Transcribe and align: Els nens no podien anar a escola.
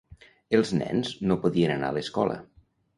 Els 0.59 0.71
nens 0.79 1.13
no 1.33 1.39
podien 1.47 1.77
anar 1.77 1.95
a 1.95 2.05
escola. 2.05 2.43